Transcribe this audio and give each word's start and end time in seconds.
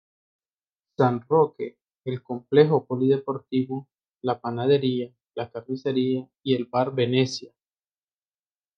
San 0.97 1.21
Roque, 1.29 1.77
el 2.05 2.23
complejo 2.23 2.87
polideportivo, 2.87 3.87
la 4.23 4.41
panadería, 4.41 5.13
la 5.35 5.51
carnicería 5.51 6.27
y 6.41 6.55
el 6.55 6.65
bar 6.65 6.91
Venecia. 6.95 7.53